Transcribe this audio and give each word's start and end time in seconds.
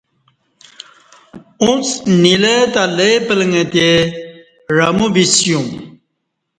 اُݩڅ 1.61 1.87
نیلہ 2.21 2.55
تہ 2.73 2.83
لئ 2.97 3.15
پلݣتے 3.25 3.89
عمو 4.87 5.07
بِسیوم 5.13 5.67